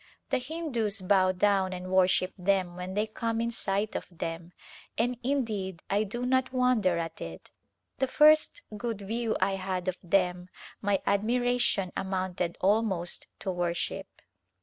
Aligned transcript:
The 0.31 0.39
Hindus 0.39 0.99
bow 1.03 1.31
down 1.31 1.73
and 1.73 1.91
worship 1.91 2.33
them 2.35 2.75
when 2.75 2.95
they 2.95 3.05
come 3.05 3.39
in 3.39 3.51
sight 3.51 3.95
of 3.95 4.07
them, 4.09 4.51
and 4.97 5.15
indeed 5.23 5.83
I 5.91 6.05
do 6.05 6.25
not 6.25 6.51
wonder 6.51 6.97
at 6.97 7.21
it. 7.21 7.51
The 7.99 8.07
first 8.07 8.63
good 8.75 9.01
view 9.01 9.37
I 9.39 9.57
had 9.57 9.87
of 9.87 9.97
them 10.01 10.49
my 10.81 11.03
admiration 11.05 11.91
amounted 11.95 12.57
almost 12.61 13.27
to 13.41 13.51
worship. 13.51 14.07